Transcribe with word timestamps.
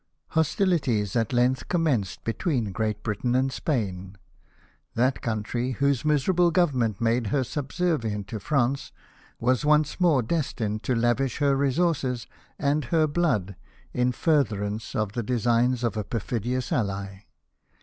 Hostilities 0.29 1.15
at 1.15 1.31
length 1.31 1.67
commenced 1.67 2.23
between 2.23 2.71
Great 2.71 3.03
Britain 3.03 3.35
and 3.35 3.51
Spain. 3.51 4.17
That 4.95 5.21
country, 5.21 5.73
whose 5.73 6.03
miserable 6.03 6.49
government 6.49 6.99
made 6.99 7.27
her 7.27 7.43
subservient 7.43 8.25
to 8.29 8.39
France, 8.39 8.91
was 9.39 9.63
once 9.63 9.99
more 9.99 10.23
destined 10.23 10.81
to 10.85 10.95
lavish 10.95 11.37
her 11.37 11.55
resources 11.55 12.25
and 12.57 12.85
her 12.85 13.05
blood 13.05 13.55
in 13.93 14.11
furtherance 14.11 14.95
of 14.95 15.11
the 15.11 15.21
designs 15.21 15.83
of 15.83 15.95
a 15.95 16.03
perfidious 16.03 16.71
ally. 16.71 17.27